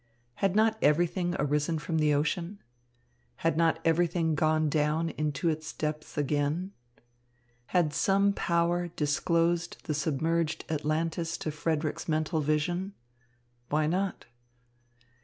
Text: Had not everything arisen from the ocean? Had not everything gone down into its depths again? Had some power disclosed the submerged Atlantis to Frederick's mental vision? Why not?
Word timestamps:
Had 0.37 0.55
not 0.55 0.79
everything 0.81 1.35
arisen 1.37 1.77
from 1.77 1.99
the 1.99 2.11
ocean? 2.11 2.57
Had 3.45 3.55
not 3.55 3.77
everything 3.85 4.33
gone 4.33 4.67
down 4.67 5.11
into 5.11 5.47
its 5.47 5.71
depths 5.73 6.17
again? 6.17 6.71
Had 7.67 7.93
some 7.93 8.33
power 8.33 8.87
disclosed 8.87 9.77
the 9.83 9.93
submerged 9.93 10.65
Atlantis 10.71 11.37
to 11.37 11.51
Frederick's 11.51 12.09
mental 12.09 12.41
vision? 12.41 12.95
Why 13.69 13.85
not? 13.85 14.25